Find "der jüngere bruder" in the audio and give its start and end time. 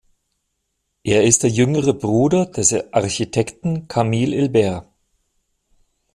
1.43-2.47